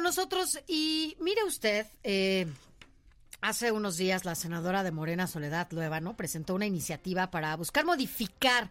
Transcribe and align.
Nosotros, 0.00 0.58
y 0.66 1.16
mire 1.20 1.44
usted, 1.44 1.86
eh, 2.02 2.46
hace 3.40 3.72
unos 3.72 3.96
días 3.96 4.24
la 4.24 4.34
senadora 4.34 4.82
de 4.82 4.90
Morena, 4.90 5.26
Soledad 5.26 5.68
Luevano, 5.70 6.16
presentó 6.16 6.54
una 6.54 6.66
iniciativa 6.66 7.30
para 7.30 7.56
buscar 7.56 7.84
modificar 7.84 8.70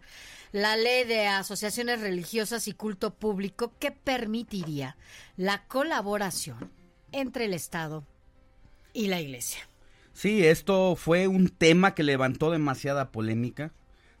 la 0.52 0.76
ley 0.76 1.04
de 1.04 1.26
asociaciones 1.26 2.00
religiosas 2.00 2.68
y 2.68 2.72
culto 2.72 3.14
público 3.14 3.72
que 3.78 3.92
permitiría 3.92 4.96
la 5.36 5.64
colaboración 5.64 6.70
entre 7.12 7.46
el 7.46 7.54
Estado 7.54 8.04
y 8.92 9.06
la 9.06 9.20
Iglesia. 9.20 9.60
Sí, 10.12 10.44
esto 10.44 10.96
fue 10.96 11.28
un 11.28 11.48
tema 11.48 11.94
que 11.94 12.02
levantó 12.02 12.50
demasiada 12.50 13.10
polémica 13.10 13.72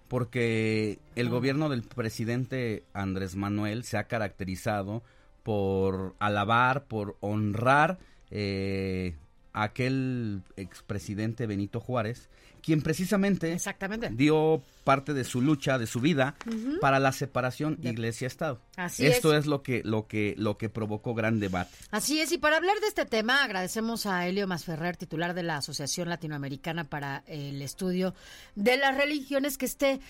porque 0.08 0.98
el 1.14 1.28
gobierno 1.28 1.68
del 1.68 1.82
presidente 1.82 2.84
Andrés 2.94 3.36
Manuel 3.36 3.84
se 3.84 3.96
ha 3.96 4.04
caracterizado 4.04 5.04
por 5.42 6.14
alabar, 6.18 6.84
por 6.84 7.16
honrar 7.20 7.98
eh, 8.30 9.16
a 9.52 9.64
aquel 9.64 10.42
expresidente 10.56 11.46
Benito 11.46 11.80
Juárez, 11.80 12.28
quien 12.62 12.82
precisamente 12.82 13.52
Exactamente. 13.52 14.10
dio 14.10 14.62
parte 14.84 15.14
de 15.14 15.24
su 15.24 15.40
lucha, 15.40 15.78
de 15.78 15.86
su 15.86 16.00
vida, 16.00 16.36
para 16.80 16.98
la 16.98 17.12
separación 17.12 17.78
iglesia-estado. 17.82 18.60
Así 18.76 19.06
Esto 19.06 19.32
es. 19.32 19.40
es 19.40 19.46
lo 19.46 19.62
que, 19.62 19.82
lo 19.84 20.06
que, 20.06 20.34
lo 20.36 20.58
que 20.58 20.68
provocó 20.68 21.14
gran 21.14 21.40
debate. 21.40 21.70
Así 21.90 22.20
es, 22.20 22.32
y 22.32 22.38
para 22.38 22.56
hablar 22.56 22.78
de 22.80 22.88
este 22.88 23.06
tema 23.06 23.42
agradecemos 23.42 24.06
a 24.06 24.26
Helio 24.26 24.46
Masferrer, 24.46 24.96
titular 24.96 25.34
de 25.34 25.42
la 25.42 25.56
Asociación 25.56 26.08
Latinoamericana 26.08 26.84
para 26.84 27.24
el 27.26 27.62
Estudio 27.62 28.14
de 28.54 28.76
las 28.76 28.96
Religiones, 28.96 29.58
que 29.58 29.66
esté 29.66 30.00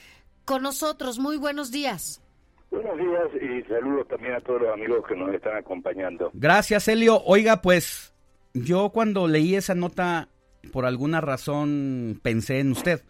con 0.44 0.62
nosotros. 0.62 1.18
Muy 1.18 1.36
buenos 1.36 1.70
días. 1.70 2.20
Buenos 2.70 2.98
días 2.98 3.28
y 3.42 3.62
saludos 3.68 4.06
también 4.06 4.34
a 4.34 4.40
todos 4.40 4.62
los 4.62 4.72
amigos 4.72 5.04
que 5.06 5.16
nos 5.16 5.34
están 5.34 5.56
acompañando. 5.56 6.30
Gracias, 6.34 6.86
Helio. 6.86 7.20
Oiga, 7.24 7.62
pues 7.62 8.14
yo 8.54 8.90
cuando 8.90 9.26
leí 9.26 9.56
esa 9.56 9.74
nota, 9.74 10.28
por 10.72 10.86
alguna 10.86 11.20
razón 11.20 12.20
pensé 12.22 12.60
en 12.60 12.70
usted. 12.70 13.02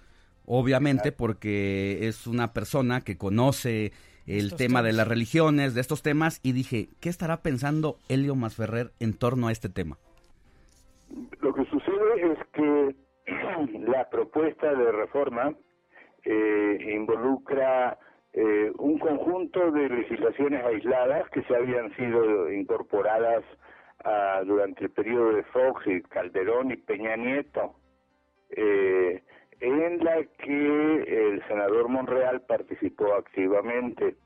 Obviamente 0.47 1.12
porque 1.12 2.08
es 2.08 2.27
una 2.27 2.52
persona 2.52 3.02
que 3.02 3.19
conoce 3.19 3.92
el 4.27 4.47
Estos 4.47 4.58
tema 4.58 4.83
de 4.83 4.92
las 4.92 5.06
religiones, 5.06 5.74
de 5.74 5.80
estos 5.80 6.02
temas, 6.02 6.41
y 6.42 6.52
dije, 6.52 6.89
¿qué 7.00 7.08
estará 7.08 7.42
pensando 7.42 7.98
Helio 8.08 8.34
Masferrer 8.34 8.92
en 8.98 9.12
torno 9.12 9.48
a 9.48 9.52
este 9.52 9.69
tema? 9.69 9.98
Lo 11.41 11.55
que 11.55 11.64
sucede 11.67 12.33
es 12.33 12.39
que 12.52 12.95
la 13.80 14.08
propuesta 14.08 14.74
de 14.74 14.92
reforma 14.92 15.55
eh, 16.24 16.78
involucra 16.95 17.98
eh, 18.33 18.70
un 18.78 18.98
conjunto 18.98 19.70
de 19.73 19.89
legislaciones 19.89 20.64
aisladas 20.64 21.28
que 21.31 21.42
se 21.42 21.55
habían 21.56 21.95
sido 21.97 22.53
incorporadas 22.53 23.42
ah, 24.05 24.42
durante 24.47 24.84
el 24.84 24.91
periodo 24.91 25.33
de 25.33 25.42
Fox 25.45 25.86
y 25.86 26.00
Calderón 26.03 26.70
y 26.70 26.77
Peña 26.77 27.17
Nieto, 27.17 27.75
eh, 28.51 29.23
en 29.61 30.05
la 30.05 30.24
que 30.39 31.02
el 31.33 31.42
senador 31.48 31.89
Monreal 31.89 32.40
participó 32.42 33.14
activamente. 33.14 34.17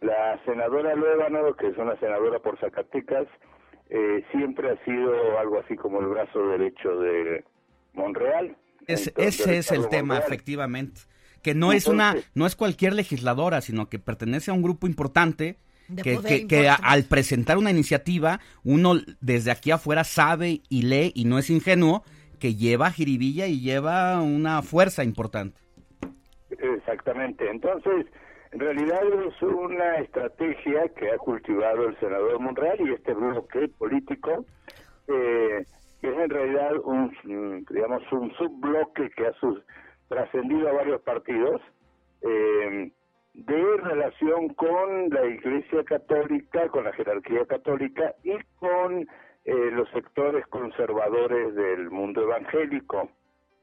La 0.00 0.38
senadora 0.44 0.94
Luébano, 0.94 1.54
que 1.54 1.68
es 1.68 1.78
una 1.78 1.96
senadora 1.98 2.38
por 2.40 2.58
Zacatecas, 2.58 3.26
eh, 3.88 4.22
siempre 4.32 4.70
ha 4.70 4.84
sido 4.84 5.38
algo 5.38 5.58
así 5.60 5.76
como 5.76 6.00
el 6.00 6.06
brazo 6.08 6.48
derecho 6.48 6.98
de 6.98 7.44
Monreal. 7.94 8.56
Es- 8.86 9.12
ese 9.16 9.58
es 9.58 9.72
el 9.72 9.88
tema, 9.88 10.18
efectivamente. 10.18 11.02
Que 11.44 11.54
no 11.54 11.70
es 11.72 11.86
una, 11.86 12.16
no 12.34 12.46
es 12.46 12.56
cualquier 12.56 12.94
legisladora, 12.94 13.60
sino 13.60 13.88
que 13.88 14.00
pertenece 14.00 14.50
a 14.50 14.54
un 14.54 14.62
grupo 14.62 14.88
importante 14.88 15.58
que, 16.02 16.18
que- 16.26 16.46
que 16.48 16.56
a- 16.68 16.72
importante. 16.72 16.82
al 16.88 17.04
presentar 17.04 17.58
una 17.58 17.70
iniciativa, 17.70 18.40
uno 18.64 18.94
desde 19.20 19.50
aquí 19.52 19.70
afuera 19.70 20.02
sabe 20.02 20.62
y 20.68 20.82
lee 20.82 21.12
y 21.14 21.26
no 21.26 21.38
es 21.38 21.50
ingenuo 21.50 22.02
que 22.40 22.54
lleva 22.56 22.90
jiribilla 22.90 23.46
y 23.46 23.60
lleva 23.60 24.20
una 24.22 24.62
fuerza 24.62 25.04
importante. 25.04 25.60
Exactamente. 26.50 27.48
Entonces, 27.50 28.06
en 28.52 28.60
realidad 28.60 29.00
es 29.26 29.42
una 29.42 29.96
estrategia 29.98 30.88
que 30.98 31.10
ha 31.10 31.18
cultivado 31.18 31.88
el 31.88 31.98
senador 32.00 32.40
Monreal 32.40 32.78
y 32.80 32.92
este 32.92 33.12
bloque 33.14 33.68
político, 33.78 34.44
eh, 35.08 35.64
que 36.00 36.08
es 36.08 36.16
en 36.18 36.30
realidad 36.30 36.72
un, 36.84 37.12
digamos, 37.70 38.02
un 38.12 38.32
subbloque 38.36 39.10
que 39.16 39.26
ha 39.26 39.32
sus- 39.40 39.60
trascendido 40.08 40.68
a 40.68 40.72
varios 40.72 41.00
partidos, 41.02 41.60
eh, 42.22 42.90
de 43.34 43.76
relación 43.78 44.48
con 44.54 45.10
la 45.10 45.26
Iglesia 45.26 45.82
Católica, 45.84 46.68
con 46.68 46.84
la 46.84 46.92
jerarquía 46.92 47.44
católica 47.46 48.14
y 48.22 48.36
con 48.58 49.08
eh, 49.44 49.70
los 49.72 49.88
sectores 49.90 50.46
conservadores 50.46 51.54
del 51.54 51.90
mundo 51.90 52.22
evangélico. 52.22 53.10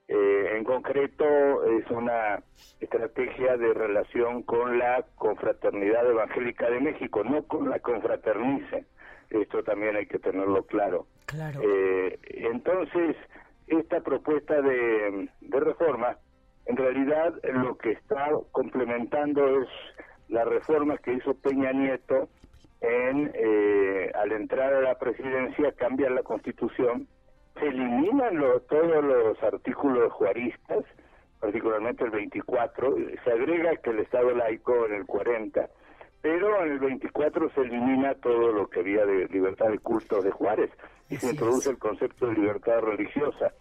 Eh, 0.10 0.58
en 0.58 0.66
concreto, 0.66 1.26
es 1.64 1.90
una 1.90 2.44
estrategia 2.82 3.56
de 3.56 3.74
relación 3.74 4.44
con 4.44 4.78
la 4.78 5.06
Confraternidad 5.16 6.06
Evangélica 6.06 6.70
de 6.70 6.82
México, 6.82 7.24
no 7.24 7.44
con 7.44 7.70
la 7.70 7.80
Confraternice. 7.80 8.86
Esto 9.30 9.64
también 9.64 9.96
hay 9.96 10.08
que 10.08 10.20
tenerlo 10.20 10.64
claro. 10.64 11.08
Claro. 11.26 11.62
Eh, 11.64 12.20
entonces, 12.26 13.16
esta 13.68 14.02
propuesta 14.02 14.62
de, 14.62 15.30
de 15.40 15.60
reforma, 15.62 16.18
en 16.72 16.78
realidad 16.78 17.34
lo 17.54 17.78
que 17.78 17.92
está 17.92 18.30
complementando 18.54 19.62
es 19.62 19.68
la 20.30 20.46
reforma 20.46 20.98
que 21.00 21.14
hizo 21.14 21.34
Peña 21.34 21.74
Nieto 21.74 22.30
en, 22.80 23.30
eh, 23.34 24.10
al 24.16 24.32
entrar 24.32 24.74
a 24.74 24.82
la 24.82 24.96
presidencia, 24.98 25.74
cambia 25.74 26.10
la 26.10 26.24
constitución, 26.24 27.08
se 27.60 27.68
eliminan 27.68 28.38
lo- 28.38 28.62
todos 28.62 29.04
los 29.04 29.44
artículos 29.44 30.14
juaristas, 30.14 30.86
particularmente 31.42 32.06
el 32.06 32.12
24, 32.12 32.96
se 33.24 33.32
agrega 33.32 33.76
que 33.84 33.90
el 33.90 34.00
Estado 34.00 34.32
laico 34.34 34.86
en 34.86 34.94
el 34.94 35.06
40, 35.06 35.68
pero 36.22 36.64
en 36.66 36.72
el 36.72 36.80
24 36.80 37.50
se 37.50 37.62
elimina 37.62 38.16
todo 38.16 38.54
lo 38.54 38.70
que 38.70 38.80
había 38.80 39.06
de 39.06 39.28
libertad 39.28 39.68
de 39.70 39.80
cultos 39.80 40.24
de 40.24 40.32
Juárez 40.32 40.72
y 41.10 41.18
se 41.18 41.32
introduce 41.32 41.70
el 41.70 41.78
concepto 41.80 42.28
de 42.28 42.36
libertad 42.36 42.80
religiosa, 42.80 43.52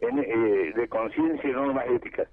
en, 0.00 0.18
eh, 0.18 0.72
de 0.76 0.88
conciencia 0.88 1.48
y 1.48 1.52
normas 1.52 1.86
éticas. 1.88 2.28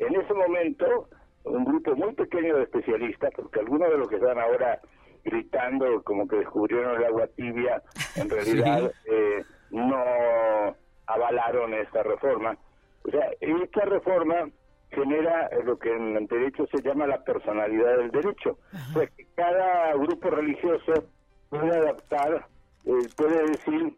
En 0.00 0.16
ese 0.16 0.32
momento, 0.32 1.08
un 1.44 1.64
grupo 1.64 1.94
muy 1.94 2.14
pequeño 2.14 2.56
de 2.56 2.62
especialistas, 2.64 3.30
porque 3.36 3.60
algunos 3.60 3.90
de 3.90 3.98
los 3.98 4.08
que 4.08 4.16
están 4.16 4.38
ahora 4.38 4.80
gritando 5.24 6.02
como 6.02 6.26
que 6.26 6.36
descubrieron 6.36 6.96
el 6.96 7.04
agua 7.04 7.26
tibia, 7.36 7.82
en 8.16 8.30
realidad 8.30 8.90
eh, 9.04 9.44
no 9.70 10.74
avalaron 11.06 11.74
esta 11.74 12.02
reforma. 12.02 12.56
O 13.04 13.10
sea, 13.10 13.30
esta 13.40 13.84
reforma 13.84 14.50
genera 14.90 15.50
lo 15.64 15.78
que 15.78 15.92
en 15.92 16.26
derecho 16.26 16.66
se 16.66 16.82
llama 16.82 17.06
la 17.06 17.22
personalidad 17.22 17.98
del 17.98 18.10
derecho. 18.10 18.58
O 18.90 18.92
sea, 18.94 19.06
que 19.06 19.26
cada 19.34 19.94
grupo 19.94 20.30
religioso 20.30 21.04
puede 21.50 21.76
adaptar, 21.76 22.46
eh, 22.86 23.08
puede 23.16 23.46
decir, 23.48 23.96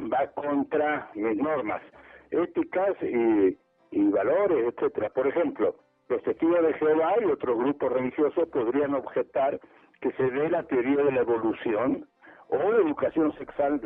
va 0.00 0.28
contra 0.28 1.10
mis 1.14 1.36
normas 1.36 1.82
éticas 2.30 2.94
y, 3.02 3.58
y 3.90 4.08
valores, 4.08 4.74
etcétera. 4.74 5.10
Por 5.10 5.26
ejemplo, 5.26 5.76
los 6.08 6.22
testigos 6.22 6.62
de 6.62 6.74
Jehová 6.74 7.14
y 7.20 7.24
otros 7.26 7.58
grupos 7.58 7.92
religiosos 7.92 8.48
podrían 8.48 8.94
objetar 8.94 9.60
que 10.00 10.12
se 10.12 10.30
dé 10.30 10.48
la 10.48 10.62
teoría 10.64 11.04
de 11.04 11.12
la 11.12 11.20
evolución 11.20 12.08
o 12.48 12.56
la 12.56 12.78
educación 12.78 13.32
sexual 13.36 13.80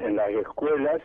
en 0.00 0.16
las 0.16 0.28
escuelas, 0.30 1.02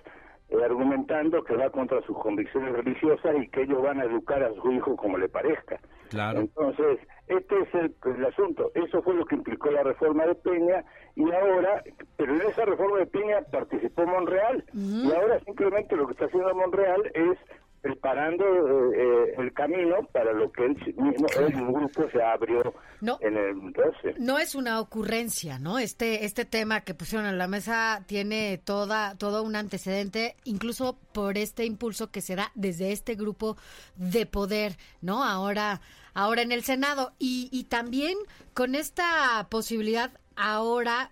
eh, 0.50 0.64
argumentando 0.64 1.44
que 1.44 1.56
va 1.56 1.70
contra 1.70 2.02
sus 2.02 2.18
convicciones 2.18 2.74
religiosas 2.74 3.36
y 3.42 3.48
que 3.50 3.64
ellos 3.64 3.82
van 3.82 4.00
a 4.02 4.04
educar 4.04 4.44
a 4.44 4.54
su 4.54 4.72
hijo 4.72 4.96
como 4.96 5.18
le 5.18 5.30
parezca. 5.30 5.80
Claro. 6.10 6.42
Entonces, 6.42 7.00
este 7.28 7.62
es 7.62 7.74
el, 7.74 7.96
el 8.18 8.26
asunto. 8.26 8.70
Eso 8.76 9.02
fue 9.02 9.16
lo 9.16 9.26
que 9.26 9.36
implicó 9.36 9.72
la 9.72 9.82
reforma 9.82 10.26
de 10.26 10.36
Peña 10.36 10.84
y 11.16 11.24
ahora, 11.32 11.82
pero 12.18 12.36
en 12.36 12.42
esa 12.42 12.66
reforma 12.66 12.98
de 12.98 13.08
Peña 13.08 13.42
participó 13.50 14.06
Monreal 14.06 14.64
y 14.74 15.12
ahora 15.12 15.40
simplemente 15.46 15.96
lo 15.96 16.06
que 16.06 16.14
está 16.14 16.26
haciendo 16.26 16.54
Monreal 16.54 17.10
es 17.14 17.38
preparando 17.82 18.44
eh, 18.46 18.94
eh, 18.96 19.34
el 19.40 19.54
camino 19.54 19.96
para 20.12 20.32
lo 20.34 20.52
que 20.52 20.66
él 20.66 20.76
mismo, 20.98 21.28
el 21.40 21.52
grupo 21.52 22.08
se 22.12 22.22
abrió 22.22 22.74
en 23.20 23.38
el 23.38 23.74
12. 23.74 24.20
No 24.20 24.38
es 24.38 24.54
una 24.54 24.80
ocurrencia, 24.80 25.58
¿no? 25.58 25.80
Este 25.80 26.26
este 26.26 26.46
tema 26.46 26.82
que 26.82 26.94
pusieron 26.94 27.28
en 27.28 27.38
la 27.38 27.48
mesa 27.48 28.04
tiene 28.06 28.60
toda 28.64 29.18
todo 29.18 29.44
un 29.44 29.56
antecedente, 29.56 30.36
incluso 30.44 30.98
por 31.12 31.38
este 31.38 31.66
impulso 31.66 32.12
que 32.12 32.22
se 32.22 32.36
da 32.36 32.52
desde 32.54 32.92
este 32.92 33.16
grupo 33.16 33.58
de 33.96 34.26
poder, 34.28 34.78
¿no? 35.02 35.24
Ahora 35.24 35.82
ahora 36.14 36.44
en 36.44 36.52
el 36.52 36.64
Senado 36.64 37.14
y, 37.18 37.50
y 37.52 37.64
también 37.64 38.18
con 38.54 38.76
esta 38.76 39.48
posibilidad 39.50 40.12
ahora 40.36 41.12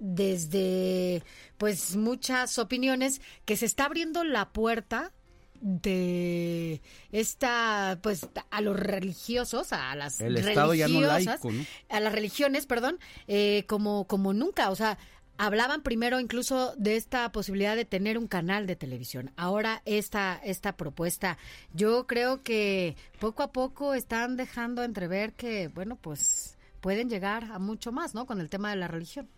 desde 0.00 1.22
pues 1.56 1.96
muchas 1.96 2.58
opiniones 2.58 3.20
que 3.44 3.56
se 3.56 3.66
está 3.66 3.84
abriendo 3.84 4.24
la 4.24 4.50
puerta 4.50 5.12
de 5.60 6.80
esta 7.12 7.98
pues 8.02 8.28
a 8.50 8.60
los 8.60 8.78
religiosos 8.78 9.72
a 9.72 9.94
las 9.94 10.18
religiosas 10.18 11.40
a 11.88 12.00
las 12.00 12.12
religiones 12.12 12.66
perdón 12.66 12.98
eh, 13.26 13.64
como 13.66 14.06
como 14.06 14.32
nunca. 14.32 14.70
O 14.70 14.76
sea 14.76 14.98
hablaban 15.38 15.82
primero 15.82 16.18
incluso 16.20 16.74
de 16.76 16.96
esta 16.96 17.30
posibilidad 17.30 17.76
de 17.76 17.84
tener 17.84 18.18
un 18.18 18.26
canal 18.26 18.66
de 18.66 18.76
televisión. 18.76 19.30
Ahora 19.36 19.82
esta 19.84 20.40
esta 20.44 20.76
propuesta 20.76 21.38
yo 21.72 22.06
creo 22.06 22.42
que 22.42 22.96
poco 23.20 23.42
a 23.42 23.52
poco 23.52 23.94
están 23.94 24.36
dejando 24.36 24.82
entrever 24.82 25.32
que 25.32 25.68
bueno 25.68 25.96
pues 25.96 26.58
pueden 26.80 27.08
llegar 27.08 27.44
a 27.44 27.58
mucho 27.58 27.92
más 27.92 28.14
no 28.14 28.26
con 28.26 28.40
el 28.40 28.50
tema 28.50 28.70
de 28.70 28.76
la 28.76 28.88
religión. 28.88 29.28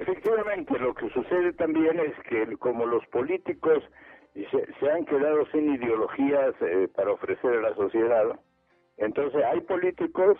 Efectivamente, 0.00 0.78
lo 0.78 0.94
que 0.94 1.10
sucede 1.10 1.52
también 1.52 2.00
es 2.00 2.14
que 2.26 2.56
como 2.56 2.86
los 2.86 3.06
políticos 3.08 3.84
se, 4.34 4.90
han 4.90 5.04
quedado 5.04 5.46
sin 5.46 5.74
ideologías 5.74 6.54
eh, 6.60 6.88
para 6.94 7.12
ofrecer 7.12 7.54
a 7.54 7.70
la 7.70 7.74
sociedad, 7.74 8.38
entonces 8.96 9.42
hay 9.44 9.60
políticos 9.62 10.38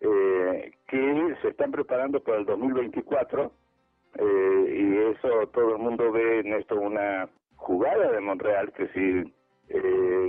eh, 0.00 0.72
que 0.86 1.36
se 1.42 1.48
están 1.48 1.72
preparando 1.72 2.20
para 2.20 2.38
el 2.38 2.46
2024 2.46 3.52
eh, 4.14 4.76
y 4.78 4.96
eso 5.12 5.48
todo 5.48 5.76
el 5.76 5.78
mundo 5.78 6.10
ve 6.12 6.40
en 6.40 6.54
esto 6.54 6.76
una 6.76 7.28
jugada 7.56 8.12
de 8.12 8.20
Monreal 8.20 8.72
que 8.72 8.88
si 8.88 9.34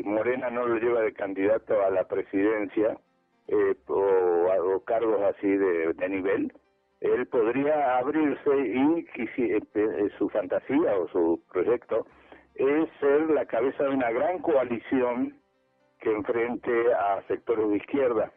Morena 0.03 0.49
no 0.49 0.67
lo 0.67 0.77
lleva 0.77 1.01
de 1.01 1.13
candidato 1.13 1.81
a 1.83 1.89
la 1.89 2.05
presidencia 2.05 2.97
o, 3.87 4.51
a 4.51 4.85
cargos 4.85 5.21
así 5.21 5.47
de 5.47 6.09
nivel, 6.09 6.51
él 7.01 7.27
podría 7.27 7.97
abrirse 7.97 8.49
y 8.57 9.05
eh, 9.37 9.61
eh, 9.73 10.09
su 10.17 10.29
fantasía 10.29 10.97
o 10.97 11.07
su 11.09 11.41
proyecto 11.51 12.05
es 12.59 12.89
ser 12.99 13.29
la 13.31 13.45
cabeza 13.45 13.83
de 13.83 13.89
una 13.89 14.11
gran 14.11 14.39
coalición 14.39 15.39
que 15.99 16.11
enfrente 16.11 16.93
a 16.93 17.21
sectores 17.27 17.69
de 17.69 17.77
izquierda. 17.77 18.31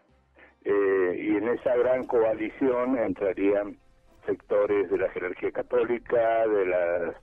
Eh, 0.64 1.16
y 1.18 1.36
en 1.36 1.48
esa 1.48 1.76
gran 1.76 2.06
coalición 2.06 2.98
entrarían 2.98 3.76
sectores 4.26 4.90
de 4.90 4.98
la 4.98 5.10
jerarquía 5.10 5.50
católica, 5.50 6.46
de 6.46 6.66
los 6.66 7.14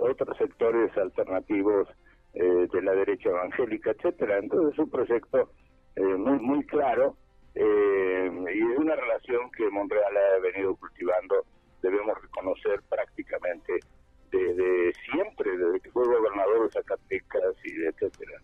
otros 0.00 0.36
sectores 0.38 0.96
alternativos 0.96 1.88
de 2.32 2.82
la 2.82 2.92
derecha 2.94 3.28
evangélica, 3.28 3.92
etcétera. 3.92 4.38
Entonces 4.38 4.72
es 4.72 4.78
un 4.78 4.90
proyecto 4.90 5.50
muy 5.96 6.38
muy 6.40 6.66
claro 6.66 7.16
eh, 7.54 8.30
y 8.52 8.72
es 8.72 8.78
una 8.78 8.96
relación 8.96 9.50
que 9.52 9.70
Monreal 9.70 10.16
ha 10.16 10.40
venido 10.40 10.74
cultivando, 10.76 11.44
debemos 11.82 12.20
reconocer 12.20 12.82
prácticamente 12.88 13.78
desde 14.32 14.92
siempre, 15.10 15.56
desde 15.56 15.80
que 15.80 15.90
fue 15.92 16.04
gobernador 16.04 16.64
de 16.64 16.70
Zacatecas 16.86 17.54
y 17.64 17.84
etcétera. 17.84 18.40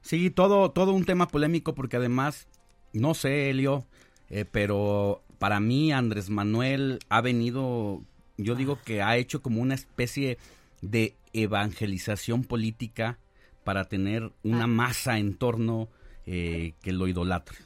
Sí, 0.00 0.30
todo, 0.30 0.70
todo 0.70 0.92
un 0.92 1.04
tema 1.04 1.28
polémico 1.28 1.74
porque 1.74 1.96
además, 1.96 2.48
no 2.92 3.14
sé, 3.14 3.50
Elio, 3.50 3.84
eh, 4.30 4.44
pero 4.50 5.22
para 5.38 5.60
mí 5.60 5.92
Andrés 5.92 6.30
Manuel 6.30 6.98
ha 7.08 7.20
venido, 7.20 8.02
yo 8.36 8.54
digo 8.54 8.78
que 8.84 9.02
ha 9.02 9.16
hecho 9.16 9.42
como 9.42 9.62
una 9.62 9.74
especie 9.74 10.38
de 10.82 11.14
evangelización 11.32 12.44
política 12.44 13.18
para 13.64 13.84
tener 13.84 14.30
una 14.42 14.64
ah. 14.64 14.68
masa 14.68 15.18
en 15.18 15.36
torno 15.36 15.88
eh, 16.26 16.74
que 16.82 16.92
lo 16.92 17.08
idolatre. 17.08 17.56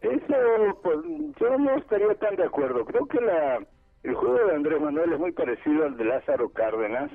Eso, 0.00 0.80
pues, 0.82 0.96
yo 1.40 1.58
no 1.58 1.76
estaría 1.76 2.14
tan 2.16 2.36
de 2.36 2.44
acuerdo. 2.44 2.84
Creo 2.84 3.06
que 3.06 3.20
la, 3.20 3.64
el 4.02 4.14
juego 4.14 4.46
de 4.46 4.56
Andrés 4.56 4.80
Manuel 4.80 5.12
es 5.12 5.18
muy 5.18 5.32
parecido 5.32 5.84
al 5.84 5.96
de 5.96 6.04
Lázaro 6.04 6.48
Cárdenas 6.48 7.10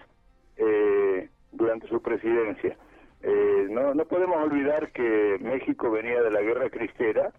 eh, 0.55 1.29
durante 1.51 1.87
su 1.87 2.01
presidencia. 2.01 2.77
Eh, 3.21 3.67
no, 3.69 3.93
no 3.93 4.05
podemos 4.05 4.37
olvidar 4.37 4.91
que 4.91 5.37
México 5.41 5.89
venía 5.89 6.21
de 6.21 6.31
la 6.31 6.41
guerra 6.41 6.69
cristera 6.69 7.31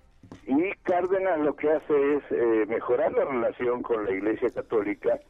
y 0.46 0.72
Cárdenas 0.82 1.38
lo 1.40 1.54
que 1.54 1.70
hace 1.70 2.14
es 2.16 2.22
eh, 2.30 2.66
mejorar 2.66 3.12
la 3.12 3.24
relación 3.24 3.82
con 3.82 4.04
la 4.04 4.12
Iglesia 4.12 4.48
Católica 4.50 5.20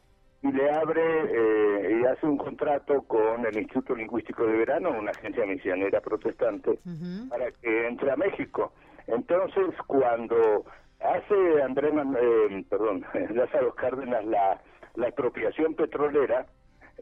y 0.41 0.51
le 0.51 0.71
abre 0.71 1.01
eh, 1.01 1.99
y 2.01 2.05
hace 2.05 2.25
un 2.25 2.37
contrato 2.37 3.01
con 3.03 3.45
el 3.45 3.57
Instituto 3.57 3.95
Lingüístico 3.95 4.45
de 4.45 4.57
Verano, 4.57 4.91
una 4.97 5.11
agencia 5.11 5.45
misionera 5.45 5.99
protestante, 5.99 6.79
para 7.29 7.51
que 7.51 7.87
entre 7.87 8.11
a 8.11 8.15
México. 8.15 8.71
Entonces, 9.07 9.75
cuando 9.87 10.65
hace 11.01 11.61
Andrés, 11.61 11.93
eh, 11.93 12.65
perdón, 12.69 13.05
Lázaro 13.33 13.75
Cárdenas 13.75 14.25
la, 14.25 14.61
la 14.95 15.07
expropiación 15.07 15.73
petrolera, 15.73 16.45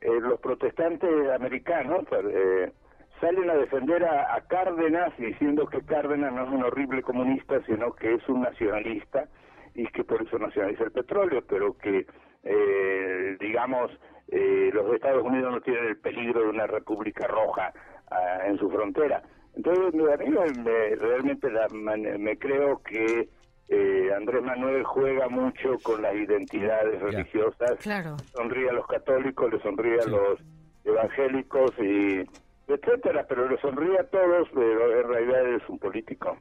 eh, 0.01 0.19
los 0.21 0.39
protestantes 0.39 1.09
americanos 1.31 2.05
eh, 2.11 2.71
salen 3.19 3.49
a 3.49 3.55
defender 3.55 4.03
a, 4.05 4.41
Cárdenas 4.47 5.13
diciendo 5.17 5.65
que 5.67 5.81
Cárdenas 5.81 6.33
no 6.33 6.43
es 6.43 6.49
un 6.49 6.63
horrible 6.63 7.01
comunista, 7.01 7.61
sino 7.65 7.93
que 7.93 8.15
es 8.15 8.29
un 8.29 8.41
nacionalista 8.41 9.27
y 9.73 9.87
que 9.87 10.03
por 10.03 10.21
eso 10.21 10.37
nacionaliza 10.37 10.85
el 10.85 10.91
petróleo, 10.91 11.43
pero 11.47 11.77
que, 11.77 12.05
eh, 12.43 13.37
digamos, 13.39 13.91
eh, 14.29 14.69
los 14.73 14.93
Estados 14.93 15.23
Unidos 15.23 15.51
no 15.51 15.61
tienen 15.61 15.85
el 15.85 15.97
peligro 15.97 16.41
de 16.41 16.49
una 16.49 16.67
república 16.67 17.27
roja 17.27 17.73
ah, 18.11 18.39
en 18.45 18.57
su 18.57 18.69
frontera. 18.69 19.23
Entonces, 19.55 19.85
a 19.85 20.17
mí 20.17 20.29
me, 20.63 20.95
realmente 20.95 21.47
me 22.19 22.37
creo 22.37 22.81
que 22.83 23.29
eh, 23.69 24.09
Andrés 24.15 24.43
Manuel 24.43 24.83
juega 24.83 25.27
mucho 25.27 25.77
con 25.83 26.01
las 26.01 26.15
identidades 26.15 27.01
religiosas. 27.01 27.71
Claro. 27.79 28.17
Sonríe 28.33 28.69
a 28.69 28.73
los 28.73 28.87
católicos, 28.87 29.51
le 29.51 29.61
sonríe 29.61 29.99
a 29.99 30.05
los 30.05 30.39
evangélicos 30.85 31.71
y 31.79 32.23
etcétera, 32.67 33.25
pero 33.27 33.49
le 33.49 33.59
sonríe 33.59 33.99
a 33.99 34.03
todos, 34.09 34.47
pero 34.53 35.01
en 35.01 35.07
realidad 35.07 35.55
es 35.55 35.69
un 35.69 35.79
político. 35.79 36.37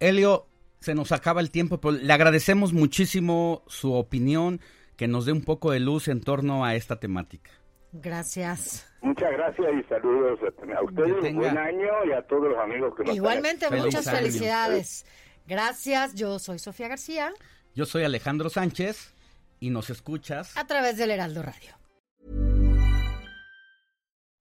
Elio, 0.00 0.46
se 0.80 0.94
nos 0.94 1.12
acaba 1.12 1.40
el 1.40 1.50
tiempo, 1.50 1.80
pero 1.80 1.92
le 1.92 2.12
agradecemos 2.12 2.72
muchísimo 2.72 3.62
su 3.66 3.94
opinión, 3.94 4.60
que 4.96 5.08
nos 5.08 5.26
dé 5.26 5.32
un 5.32 5.42
poco 5.42 5.70
de 5.70 5.80
luz 5.80 6.08
en 6.08 6.20
torno 6.20 6.64
a 6.64 6.74
esta 6.74 6.98
temática. 6.98 7.50
Gracias. 7.92 8.92
Muchas 9.02 9.30
gracias 9.32 9.66
y 9.78 9.88
saludos 9.88 10.38
a 10.42 10.82
ustedes, 10.82 11.34
buen 11.34 11.56
año 11.56 11.88
y 12.06 12.12
a 12.12 12.22
todos 12.22 12.50
los 12.50 12.58
amigos 12.58 12.94
que 12.96 13.04
nos 13.04 13.16
Igualmente, 13.16 13.70
muchas 13.70 14.10
felicidades. 14.10 15.06
Gracias, 15.48 16.14
yo 16.14 16.38
soy 16.38 16.58
Sofía 16.58 16.88
García. 16.88 17.32
Yo 17.74 17.86
soy 17.86 18.02
Alejandro 18.04 18.50
Sánchez 18.50 19.12
y 19.60 19.70
nos 19.70 19.90
escuchas 19.90 20.56
a 20.56 20.66
través 20.66 20.96
del 20.96 21.10
Heraldo 21.10 21.42
Radio. 21.42 21.72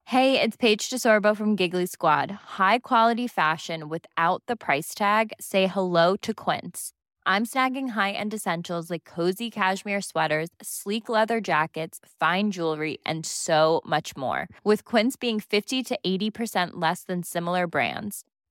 Hey, 0.06 0.40
it's 0.40 0.56
Paige 0.56 0.90
DeSorbo 0.90 1.36
from 1.36 1.56
Giggly 1.56 1.88
Squad. 1.88 2.32
High 2.58 2.80
quality 2.80 3.28
fashion 3.28 3.90
without 3.90 4.44
the 4.48 4.56
price 4.56 4.94
tag. 4.94 5.34
Say 5.40 5.68
hello 5.68 6.16
to 6.18 6.34
Quince. 6.34 6.92
I'm 7.26 7.44
snagging 7.46 7.90
high-end 7.90 8.34
essentials 8.34 8.92
like 8.92 9.04
cozy 9.04 9.50
cashmere 9.50 10.02
sweaters, 10.02 10.50
sleek 10.62 11.10
leather 11.10 11.42
jackets, 11.42 12.00
fine 12.20 12.52
jewelry, 12.52 13.00
and 13.04 13.26
so 13.26 13.82
much 13.84 14.16
more. 14.16 14.48
With 14.64 14.86
Quince 14.86 15.16
being 15.16 15.40
50 15.40 15.82
to 15.84 16.00
80% 16.06 16.74
less 16.74 17.02
than 17.04 17.24
similar 17.24 17.66
brands. 17.66 18.24